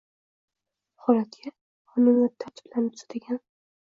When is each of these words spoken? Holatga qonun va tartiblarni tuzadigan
Holatga 1.07 1.53
qonun 1.91 2.17
va 2.21 2.31
tartiblarni 2.45 2.91
tuzadigan 2.95 3.39